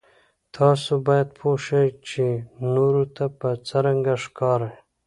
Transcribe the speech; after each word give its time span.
تاسو 0.55 0.91
باید 1.07 1.27
پوه 1.37 1.55
شئ 1.65 1.87
چې 2.07 2.25
نورو 2.75 3.03
ته 3.15 3.25
به 3.39 3.49
څرنګه 3.67 4.13
ښکارئ. 4.23 4.73